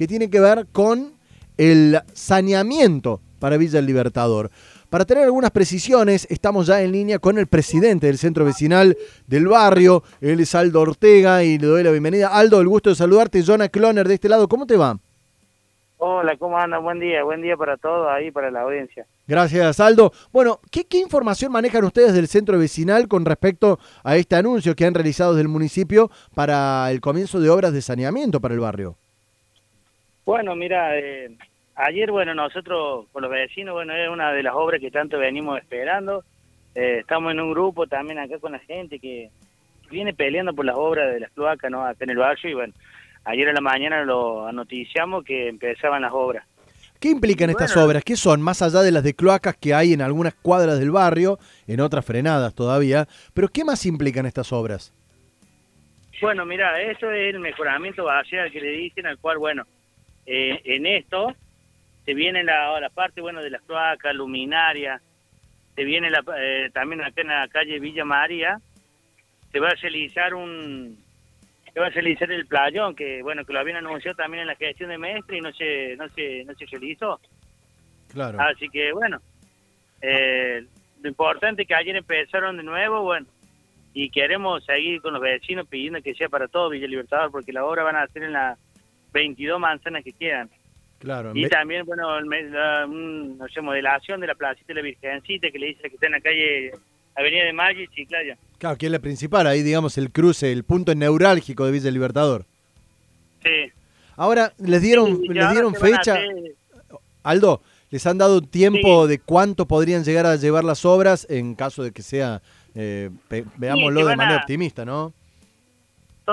que 0.00 0.08
tiene 0.08 0.30
que 0.30 0.40
ver 0.40 0.66
con 0.72 1.12
el 1.58 2.00
saneamiento 2.14 3.20
para 3.38 3.58
Villa 3.58 3.80
El 3.80 3.84
Libertador. 3.84 4.50
Para 4.88 5.04
tener 5.04 5.24
algunas 5.24 5.50
precisiones, 5.50 6.26
estamos 6.30 6.68
ya 6.68 6.80
en 6.80 6.92
línea 6.92 7.18
con 7.18 7.36
el 7.36 7.48
presidente 7.48 8.06
del 8.06 8.16
centro 8.16 8.46
vecinal 8.46 8.96
del 9.26 9.46
barrio, 9.46 10.02
él 10.22 10.40
es 10.40 10.54
Aldo 10.54 10.80
Ortega, 10.80 11.44
y 11.44 11.58
le 11.58 11.66
doy 11.66 11.82
la 11.82 11.90
bienvenida. 11.90 12.28
Aldo, 12.28 12.62
el 12.62 12.68
gusto 12.68 12.88
de 12.88 12.96
saludarte, 12.96 13.42
Jonah 13.46 13.68
Cloner 13.68 14.08
de 14.08 14.14
este 14.14 14.30
lado, 14.30 14.48
¿cómo 14.48 14.66
te 14.66 14.78
va? 14.78 14.96
Hola, 15.98 16.34
¿cómo 16.38 16.56
anda? 16.56 16.78
Buen 16.78 16.98
día, 16.98 17.22
buen 17.22 17.42
día 17.42 17.58
para 17.58 17.76
todos 17.76 18.08
ahí, 18.08 18.30
para 18.30 18.50
la 18.50 18.62
audiencia. 18.62 19.04
Gracias, 19.28 19.80
Aldo. 19.80 20.12
Bueno, 20.32 20.60
¿qué, 20.70 20.86
¿qué, 20.86 20.96
información 20.96 21.52
manejan 21.52 21.84
ustedes 21.84 22.14
del 22.14 22.26
centro 22.26 22.58
vecinal 22.58 23.06
con 23.06 23.26
respecto 23.26 23.78
a 24.02 24.16
este 24.16 24.36
anuncio 24.36 24.74
que 24.74 24.86
han 24.86 24.94
realizado 24.94 25.34
desde 25.34 25.42
el 25.42 25.48
municipio 25.48 26.10
para 26.34 26.90
el 26.90 27.02
comienzo 27.02 27.38
de 27.38 27.50
obras 27.50 27.74
de 27.74 27.82
saneamiento 27.82 28.40
para 28.40 28.54
el 28.54 28.60
barrio? 28.60 28.96
Bueno, 30.30 30.54
mira, 30.54 30.96
eh, 30.96 31.28
ayer, 31.74 32.12
bueno, 32.12 32.32
nosotros 32.36 33.06
con 33.10 33.20
los 33.20 33.32
vecinos, 33.32 33.74
bueno, 33.74 33.96
es 33.96 34.08
una 34.08 34.30
de 34.30 34.44
las 34.44 34.54
obras 34.54 34.80
que 34.80 34.92
tanto 34.92 35.18
venimos 35.18 35.58
esperando. 35.58 36.22
Eh, 36.72 36.98
estamos 37.00 37.32
en 37.32 37.40
un 37.40 37.50
grupo 37.50 37.88
también 37.88 38.20
acá 38.20 38.38
con 38.38 38.52
la 38.52 38.60
gente 38.60 39.00
que 39.00 39.28
viene 39.90 40.14
peleando 40.14 40.54
por 40.54 40.64
las 40.64 40.76
obras 40.76 41.12
de 41.12 41.18
las 41.18 41.32
cloacas, 41.32 41.68
¿no? 41.68 41.84
Acá 41.84 42.04
en 42.04 42.10
el 42.10 42.18
barrio 42.18 42.48
y 42.48 42.54
bueno, 42.54 42.72
ayer 43.24 43.48
en 43.48 43.54
la 43.56 43.60
mañana 43.60 44.04
lo 44.04 44.46
anoticiamos 44.46 45.24
que 45.24 45.48
empezaban 45.48 46.02
las 46.02 46.12
obras. 46.12 46.46
¿Qué 47.00 47.08
implican 47.08 47.50
estas 47.50 47.76
obras? 47.76 48.04
¿Qué 48.04 48.14
son? 48.14 48.40
Más 48.40 48.62
allá 48.62 48.82
de 48.82 48.92
las 48.92 49.02
de 49.02 49.14
cloacas 49.14 49.56
que 49.56 49.74
hay 49.74 49.94
en 49.94 50.00
algunas 50.00 50.34
cuadras 50.34 50.78
del 50.78 50.92
barrio, 50.92 51.40
en 51.66 51.80
otras 51.80 52.06
frenadas 52.06 52.54
todavía, 52.54 53.08
pero 53.34 53.48
¿qué 53.48 53.64
más 53.64 53.84
implican 53.84 54.26
estas 54.26 54.52
obras? 54.52 54.94
Bueno, 56.22 56.46
mira, 56.46 56.80
eso 56.82 57.10
es 57.10 57.34
el 57.34 57.40
mejoramiento 57.40 58.04
base 58.04 58.36
que 58.52 58.60
le 58.60 58.70
dicen, 58.70 59.06
al 59.06 59.18
cual, 59.18 59.38
bueno, 59.38 59.64
eh, 60.32 60.62
en 60.64 60.86
esto 60.86 61.34
se 62.04 62.14
viene 62.14 62.44
la, 62.44 62.78
la 62.78 62.88
parte, 62.90 63.20
bueno, 63.20 63.42
de 63.42 63.50
las 63.50 63.62
cloacas, 63.62 64.14
luminaria, 64.14 65.00
se 65.74 65.82
viene 65.82 66.08
la, 66.08 66.22
eh, 66.38 66.70
también 66.72 67.00
acá 67.00 67.22
en 67.22 67.26
la 67.26 67.48
calle 67.48 67.80
Villa 67.80 68.04
María, 68.04 68.60
se 69.50 69.58
va 69.58 69.70
a 69.70 69.74
realizar 69.74 70.34
un, 70.34 70.96
se 71.72 71.80
va 71.80 71.86
a 71.86 71.90
realizar 71.90 72.30
el 72.30 72.46
playón, 72.46 72.94
que 72.94 73.22
bueno, 73.22 73.44
que 73.44 73.52
lo 73.52 73.58
habían 73.58 73.78
anunciado 73.78 74.16
también 74.16 74.42
en 74.42 74.46
la 74.46 74.54
gestión 74.54 74.90
de 74.90 74.98
Mestre 74.98 75.38
y 75.38 75.40
no 75.40 75.52
se, 75.52 75.96
no 75.96 76.08
se, 76.10 76.44
no 76.44 76.54
se 76.54 76.66
realizó. 76.66 77.20
Claro. 78.12 78.38
Así 78.40 78.68
que 78.68 78.92
bueno, 78.92 79.20
eh, 80.00 80.64
lo 81.02 81.08
importante 81.08 81.62
es 81.62 81.68
que 81.68 81.74
ayer 81.74 81.96
empezaron 81.96 82.56
de 82.56 82.62
nuevo, 82.62 83.02
bueno, 83.02 83.26
y 83.94 84.10
queremos 84.10 84.64
seguir 84.64 85.02
con 85.02 85.12
los 85.12 85.22
vecinos 85.22 85.66
pidiendo 85.66 86.00
que 86.02 86.14
sea 86.14 86.28
para 86.28 86.46
todo 86.46 86.70
Villa 86.70 86.86
Libertador, 86.86 87.32
porque 87.32 87.52
la 87.52 87.64
obra 87.64 87.82
van 87.82 87.96
a 87.96 88.02
hacer 88.02 88.22
en 88.22 88.32
las 88.32 88.56
22 89.12 89.58
manzanas 89.60 90.04
que 90.04 90.12
quedan. 90.12 90.48
Claro. 90.98 91.32
Y 91.34 91.48
también, 91.48 91.86
bueno, 91.86 92.20
la, 92.20 92.86
no 92.86 93.48
sé, 93.48 93.60
modelación 93.62 94.20
de 94.20 94.26
la 94.26 94.34
placita 94.34 94.66
de 94.68 94.74
la 94.74 94.82
Virgencita, 94.82 95.50
que 95.50 95.58
le 95.58 95.66
dice 95.68 95.82
que 95.88 95.94
está 95.94 96.06
en 96.06 96.12
la 96.12 96.20
calle 96.20 96.72
Avenida 97.16 97.44
de 97.44 97.52
Mayo 97.54 97.80
y 97.80 97.88
Chiclaya. 97.88 98.36
Claro, 98.58 98.76
que 98.76 98.86
es 98.86 98.92
la 98.92 98.98
principal, 98.98 99.46
ahí 99.46 99.62
digamos 99.62 99.96
el 99.96 100.10
cruce, 100.12 100.52
el 100.52 100.64
punto 100.64 100.94
neurálgico 100.94 101.64
de 101.64 101.72
Villa 101.72 101.90
Libertador. 101.90 102.44
Sí. 103.42 103.72
Ahora, 104.16 104.52
¿les 104.58 104.82
dieron, 104.82 105.16
Sí, 105.22 105.28
¿les 105.28 105.50
dieron 105.50 105.74
fecha? 105.74 106.12
hacer- 106.14 106.54
Aldo, 107.22 107.62
¿les 107.90 108.06
han 108.06 108.18
dado 108.18 108.42
tiempo 108.42 109.04
Sí. 109.06 109.10
de 109.12 109.18
cuánto 109.18 109.66
podrían 109.66 110.04
llegar 110.04 110.26
a 110.26 110.36
llevar 110.36 110.64
las 110.64 110.84
obras 110.84 111.26
en 111.30 111.54
caso 111.54 111.82
de 111.82 111.92
que 111.92 112.02
sea, 112.02 112.42
eh, 112.74 113.08
veámoslo 113.56 114.06
de 114.06 114.16
manera 114.16 114.38
a- 114.38 114.40
optimista, 114.42 114.84
¿no? 114.84 115.14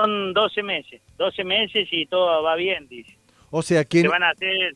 Son 0.00 0.32
12 0.34 0.62
meses, 0.62 1.00
12 1.16 1.44
meses 1.44 1.88
y 1.90 2.06
todo 2.06 2.42
va 2.42 2.54
bien, 2.56 2.86
dice. 2.88 3.16
O 3.50 3.62
sea, 3.62 3.84
que 3.84 4.00
Se 4.02 4.08
van 4.08 4.22
a 4.24 4.30
hacer 4.30 4.74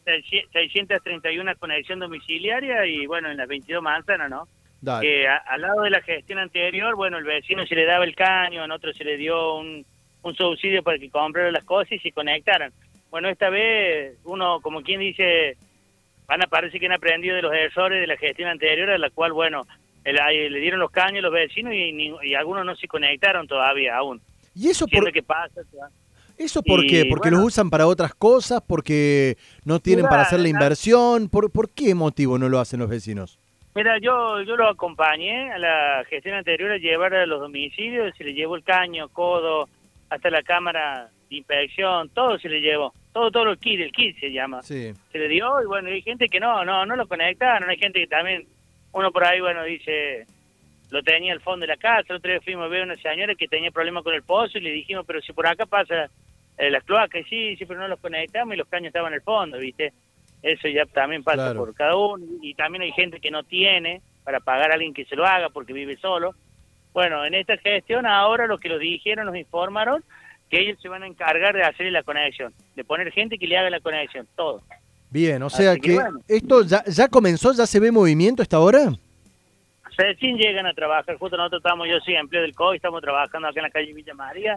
631 0.52 1.52
conexión 1.58 1.98
domiciliaria 1.98 2.86
y 2.86 3.06
bueno, 3.06 3.30
en 3.30 3.36
las 3.36 3.48
22 3.48 3.82
manzanas, 3.82 4.30
¿no? 4.30 4.48
Dale. 4.80 5.06
Que 5.06 5.28
a- 5.28 5.36
al 5.36 5.60
lado 5.60 5.82
de 5.82 5.90
la 5.90 6.00
gestión 6.02 6.38
anterior, 6.38 6.94
bueno, 6.94 7.18
el 7.18 7.24
vecino 7.24 7.66
se 7.66 7.74
le 7.74 7.84
daba 7.84 8.04
el 8.04 8.14
caño, 8.14 8.64
en 8.64 8.70
otro 8.70 8.92
se 8.94 9.04
le 9.04 9.16
dio 9.16 9.56
un, 9.56 9.84
un 10.22 10.34
subsidio 10.34 10.82
para 10.82 10.98
que 10.98 11.10
compraran 11.10 11.52
las 11.52 11.64
cosas 11.64 11.92
y 11.92 11.98
se 11.98 12.12
conectaran. 12.12 12.72
Bueno, 13.10 13.28
esta 13.28 13.50
vez 13.50 14.16
uno, 14.24 14.60
como 14.62 14.82
quien 14.82 15.00
dice, 15.00 15.56
van 16.26 16.42
a 16.42 16.46
parece 16.46 16.78
que 16.80 16.86
han 16.86 16.92
aprendido 16.92 17.36
de 17.36 17.42
los 17.42 17.52
errores 17.52 18.00
de 18.00 18.06
la 18.06 18.16
gestión 18.16 18.48
anterior, 18.48 18.88
a 18.90 18.98
la 18.98 19.10
cual, 19.10 19.32
bueno, 19.32 19.66
el- 20.04 20.52
le 20.52 20.58
dieron 20.60 20.80
los 20.80 20.90
caños 20.90 21.18
a 21.18 21.22
los 21.22 21.32
vecinos 21.32 21.74
y, 21.74 22.14
y 22.22 22.34
algunos 22.34 22.64
no 22.64 22.74
se 22.76 22.88
conectaron 22.88 23.46
todavía 23.46 23.96
aún. 23.96 24.20
¿Y 24.54 24.68
eso 24.68 24.86
por, 24.86 25.12
que 25.12 25.22
pasa, 25.22 25.60
eso 26.38 26.62
por 26.62 26.84
y, 26.84 26.88
qué? 26.88 27.06
¿Porque 27.06 27.28
bueno. 27.28 27.38
los 27.44 27.46
usan 27.48 27.70
para 27.70 27.86
otras 27.86 28.14
cosas? 28.14 28.62
¿Porque 28.66 29.36
no 29.64 29.78
tienen 29.78 30.04
para 30.04 30.16
Mira, 30.18 30.26
hacer 30.26 30.38
la 30.38 30.44
la- 30.44 30.48
inversión? 30.48 31.28
¿Por, 31.28 31.50
¿Por 31.50 31.70
qué 31.70 31.94
motivo 31.94 32.38
no 32.38 32.48
lo 32.48 32.58
hacen 32.58 32.80
los 32.80 32.88
vecinos? 32.88 33.38
Mira, 33.74 33.98
yo 33.98 34.42
yo 34.42 34.56
lo 34.56 34.68
acompañé 34.68 35.52
a 35.52 35.58
la 35.58 36.04
gestión 36.08 36.34
anterior 36.34 36.72
a 36.72 36.78
llevar 36.78 37.14
a 37.14 37.26
los 37.26 37.40
domicilios, 37.40 38.12
se 38.16 38.24
le 38.24 38.32
llevó 38.34 38.56
el 38.56 38.64
caño, 38.64 39.08
codo, 39.10 39.68
hasta 40.08 40.28
la 40.30 40.42
cámara 40.42 41.08
de 41.28 41.36
inspección, 41.36 42.08
todo 42.08 42.36
se 42.38 42.48
le 42.48 42.60
llevó, 42.60 42.92
todo 43.12 43.30
todo 43.30 43.50
el 43.50 43.58
kit, 43.58 43.78
el 43.80 43.92
kit 43.92 44.18
se 44.18 44.32
llama. 44.32 44.62
Sí. 44.64 44.92
Se 45.12 45.18
le 45.18 45.28
dio 45.28 45.62
y 45.62 45.66
bueno, 45.66 45.88
hay 45.88 46.02
gente 46.02 46.26
que 46.28 46.40
no, 46.40 46.64
no, 46.64 46.84
no 46.84 46.96
lo 46.96 47.06
conectaron, 47.06 47.70
hay 47.70 47.76
gente 47.78 48.00
que 48.00 48.06
también, 48.08 48.44
uno 48.92 49.12
por 49.12 49.24
ahí, 49.24 49.40
bueno, 49.40 49.62
dice, 49.62 50.26
lo 50.90 51.02
tenía 51.02 51.32
al 51.32 51.40
fondo 51.40 51.60
de 51.64 51.68
la 51.68 51.76
casa, 51.76 52.06
el 52.10 52.16
otro 52.16 52.30
día 52.30 52.40
fuimos 52.40 52.64
a 52.64 52.68
ver 52.68 52.82
a 52.82 52.84
una 52.84 52.96
señora 52.96 53.34
que 53.34 53.46
tenía 53.48 53.70
problemas 53.70 54.02
con 54.04 54.14
el 54.14 54.22
pozo 54.22 54.58
y 54.58 54.60
le 54.60 54.70
dijimos, 54.70 55.04
pero 55.06 55.20
si 55.22 55.32
por 55.32 55.46
acá 55.46 55.66
pasa 55.66 56.10
eh, 56.58 56.70
las 56.70 56.84
cloacas, 56.84 57.24
sí, 57.30 57.56
sí, 57.56 57.64
pero 57.64 57.80
no 57.80 57.88
los 57.88 58.00
conectamos 58.00 58.54
y 58.54 58.58
los 58.58 58.68
caños 58.68 58.88
estaban 58.88 59.12
en 59.12 59.18
el 59.18 59.22
fondo, 59.22 59.58
¿viste? 59.58 59.92
Eso 60.42 60.68
ya 60.68 60.84
también 60.86 61.22
pasa 61.22 61.36
Claro. 61.44 61.60
por 61.60 61.74
cada 61.74 61.96
uno 61.96 62.24
y 62.42 62.54
también 62.54 62.82
hay 62.82 62.92
gente 62.92 63.20
que 63.20 63.30
no 63.30 63.42
tiene 63.44 64.02
para 64.24 64.40
pagar 64.40 64.70
a 64.70 64.74
alguien 64.74 64.92
que 64.94 65.04
se 65.04 65.16
lo 65.16 65.24
haga 65.26 65.48
porque 65.50 65.72
vive 65.72 65.96
solo. 65.98 66.34
Bueno, 66.92 67.24
en 67.24 67.34
esta 67.34 67.56
gestión 67.58 68.04
ahora 68.06 68.46
lo 68.46 68.58
que 68.58 68.68
lo 68.68 68.78
dijeron, 68.78 69.26
nos 69.26 69.36
informaron 69.36 70.02
que 70.50 70.58
ellos 70.60 70.78
se 70.82 70.88
van 70.88 71.04
a 71.04 71.06
encargar 71.06 71.54
de 71.54 71.62
hacerle 71.62 71.92
la 71.92 72.02
conexión, 72.02 72.52
de 72.74 72.82
poner 72.84 73.12
gente 73.12 73.38
que 73.38 73.46
le 73.46 73.56
haga 73.56 73.70
la 73.70 73.78
conexión, 73.80 74.26
todo. 74.34 74.62
Bien, 75.10 75.42
o 75.42 75.50
sea 75.50 75.72
Así 75.72 75.80
que 75.80 75.88
que, 75.90 75.94
bueno. 75.94 76.20
esto 76.26 76.62
ya, 76.64 76.82
ya 76.84 77.06
comenzó, 77.08 77.52
ya 77.52 77.66
se 77.66 77.78
ve 77.78 77.92
movimiento 77.92 78.42
a 78.42 78.44
esta 78.44 78.58
hora. 78.58 78.92
Recién 80.02 80.36
llegan 80.38 80.66
a 80.66 80.72
trabajar, 80.72 81.16
justo 81.18 81.36
nosotros 81.36 81.60
estamos, 81.60 81.86
yo 81.88 82.00
soy 82.00 82.14
empleo 82.14 82.40
del 82.42 82.54
COI, 82.54 82.76
estamos 82.76 83.02
trabajando 83.02 83.48
acá 83.48 83.60
en 83.60 83.64
la 83.64 83.70
calle 83.70 83.92
Villa 83.92 84.14
María, 84.14 84.56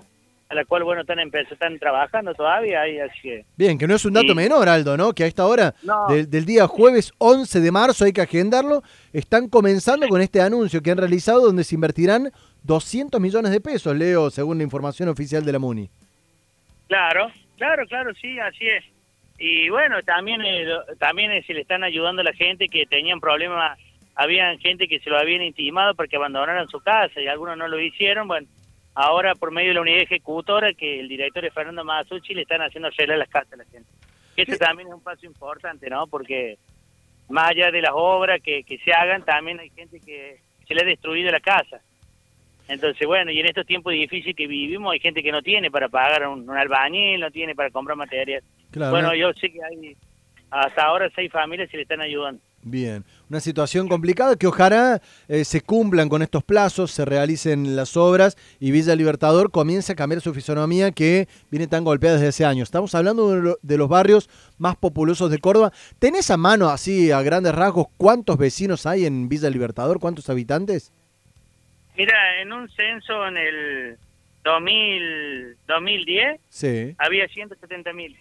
a 0.50 0.56
la 0.56 0.64
cual, 0.64 0.84
bueno, 0.86 1.02
están, 1.02 1.18
empe- 1.18 1.46
están 1.52 1.78
trabajando 1.80 2.34
todavía, 2.34 2.82
así 2.84 3.20
que... 3.22 3.46
Bien, 3.58 3.78
que 3.78 3.86
no 3.88 3.96
es 3.96 4.06
un 4.06 4.14
dato 4.14 4.28
Sí. 4.30 4.36
menor, 4.36 4.70
Aldo, 4.70 4.96
¿no? 4.96 5.12
Que 5.14 5.26
a 5.26 5.28
esta 5.28 5.46
hora 5.46 5.74
No. 5.84 6.08
del, 6.08 6.30
del 6.30 6.46
día 6.46 6.66
jueves 6.68 7.12
11 7.18 7.60
de 7.60 7.72
marzo, 7.72 8.06
hay 8.06 8.14
que 8.14 8.22
agendarlo, 8.22 8.84
están 9.12 9.50
comenzando 9.50 10.08
con 10.08 10.22
este 10.22 10.40
anuncio 10.40 10.82
que 10.82 10.92
han 10.92 10.98
realizado 10.98 11.42
donde 11.42 11.64
se 11.66 11.76
invertirán 11.76 12.32
200 12.64 13.20
millones 13.20 13.52
de 13.52 13.60
pesos, 13.60 13.94
Leo, 13.98 14.30
según 14.30 14.58
la 14.60 14.64
información 14.64 15.10
oficial 15.10 15.44
de 15.44 15.52
la 15.52 15.60
MUNI. 15.60 15.90
Claro, 16.88 17.32
claro, 17.58 17.86
claro, 17.88 18.14
sí, 18.22 18.40
así 18.40 18.66
es. 18.66 18.84
Y 19.40 19.68
bueno, 19.70 20.02
también 20.04 20.42
eh, 20.42 20.68
también 21.00 21.32
eh, 21.32 21.44
se 21.46 21.54
le 21.54 21.62
están 21.62 21.84
ayudando 21.84 22.22
a 22.22 22.26
la 22.26 22.34
gente 22.34 22.70
que 22.70 22.86
tenían 22.86 23.20
problemas, 23.20 23.78
habían 24.16 24.60
gente 24.60 24.88
que 24.88 25.00
se 25.00 25.10
lo 25.10 25.18
habían 25.18 25.42
intimado 25.42 25.96
para 25.96 26.08
que 26.08 26.16
abandonaran 26.16 26.68
su 26.68 26.80
casa 26.80 27.20
y 27.20 27.28
algunos 27.28 27.58
no 27.58 27.68
lo 27.68 27.80
hicieron, 27.80 28.28
bueno, 28.28 28.48
ahora 28.94 29.36
por 29.36 29.52
medio 29.52 29.70
de 29.70 29.76
la 29.76 29.82
unidad 29.82 30.02
ejecutora 30.02 30.74
que 30.74 31.00
el 31.00 31.08
director 31.08 31.46
es 31.46 31.54
Fernando 31.54 31.84
Masucci 31.84 32.34
le 32.34 32.44
están 32.44 32.62
haciendo 32.62 32.90
arreglar 32.90 33.18
las 33.18 33.30
casas 33.30 33.54
a 33.54 33.58
la 33.58 33.66
gente. 33.66 33.90
Eso 34.36 34.58
también 34.58 34.88
es 34.88 34.94
un 34.96 35.02
paso 35.02 35.26
importante, 35.26 35.90
¿no? 35.90 36.08
Porque 36.08 36.58
más 37.30 37.52
allá 37.52 37.72
de 37.72 37.82
las 37.82 37.92
obras 37.94 38.42
que, 38.42 38.64
que 38.64 38.78
se 38.80 38.92
hagan, 38.94 39.24
también 39.24 39.60
hay 39.60 39.70
gente 39.70 40.00
que 40.00 40.40
se 40.68 40.74
le 40.74 40.82
ha 40.82 40.86
destruido 40.86 41.32
la 41.32 41.40
casa. 41.40 41.82
Entonces, 42.68 43.06
bueno, 43.06 43.32
y 43.32 43.40
en 43.40 43.46
estos 43.46 43.66
tiempos 43.66 43.94
difíciles 43.94 44.36
que 44.36 44.48
vivimos, 44.48 44.94
hay 44.94 45.00
gente 45.00 45.22
que 45.22 45.32
no 45.32 45.42
tiene 45.42 45.70
para 45.70 45.90
pagar 45.90 46.28
un, 46.28 46.50
un 46.50 46.58
albañil, 46.58 47.20
no 47.20 47.30
tiene 47.30 47.56
para 47.56 47.70
comprar 47.70 47.98
material. 47.98 48.42
Claro, 48.72 48.92
bueno, 48.92 49.14
yo 49.14 49.34
sé 49.34 49.52
que 49.52 49.60
hay 49.64 49.96
hasta 50.50 50.84
ahora 50.84 51.10
seis 51.14 51.32
familias 51.32 51.70
que 51.70 51.78
le 51.78 51.84
están 51.84 52.02
ayudando. 52.02 52.42
Bien, 52.66 53.04
una 53.30 53.42
situación 53.42 53.90
complicada 53.90 54.38
que 54.38 54.48
ojalá 54.48 55.02
eh, 55.28 55.44
se 55.44 55.60
cumplan 55.60 56.08
con 56.08 56.22
estos 56.22 56.44
plazos, 56.46 56.92
se 56.92 57.04
realicen 57.04 57.76
las 57.76 57.98
obras 57.98 58.38
y 58.62 58.72
Villa 58.72 58.96
Libertador 58.96 59.52
comience 59.52 59.92
a 59.92 59.96
cambiar 59.96 60.22
su 60.22 60.34
fisonomía 60.34 60.92
que 60.92 61.28
viene 61.52 61.68
tan 61.68 61.84
golpeada 61.84 62.16
desde 62.16 62.30
hace 62.30 62.46
años. 62.46 62.68
Estamos 62.70 62.96
hablando 62.96 63.30
de, 63.36 63.42
lo- 63.42 63.58
de 63.62 63.78
los 63.78 63.90
barrios 63.90 64.30
más 64.58 64.78
populosos 64.78 65.30
de 65.30 65.40
Córdoba. 65.40 65.74
¿Tenés 66.00 66.32
a 66.32 66.38
mano, 66.38 66.70
así 66.70 67.12
a 67.12 67.22
grandes 67.22 67.54
rasgos, 67.54 67.88
cuántos 67.98 68.38
vecinos 68.38 68.86
hay 68.86 69.06
en 69.06 69.28
Villa 69.28 69.50
Libertador? 69.50 70.00
¿Cuántos 70.00 70.30
habitantes? 70.30 70.94
Mira, 71.98 72.42
en 72.42 72.54
un 72.54 72.70
censo 72.70 73.28
en 73.28 73.36
el 73.38 73.98
2000, 74.46 75.58
2010 75.68 76.40
Sí. 76.50 76.96
había 76.98 77.28
170 77.28 77.92
mil. 77.92 78.16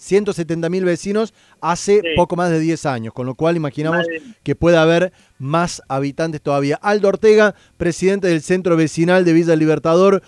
170 0.00 0.70
mil 0.70 0.84
vecinos 0.84 1.34
hace 1.60 2.00
Sí. 2.00 2.08
poco 2.16 2.34
más 2.34 2.50
de 2.50 2.58
10 2.58 2.86
años, 2.86 3.12
con 3.12 3.26
lo 3.26 3.34
cual 3.34 3.56
imaginamos 3.56 4.06
que 4.42 4.56
puede 4.56 4.78
haber 4.78 5.12
más 5.38 5.82
habitantes 5.88 6.40
todavía. 6.40 6.76
Aldo 6.80 7.08
Ortega, 7.08 7.54
presidente 7.76 8.26
del 8.28 8.40
Centro 8.40 8.76
Vecinal 8.76 9.26
de 9.26 9.34
Villa 9.34 9.54
Libertador, 9.56 10.18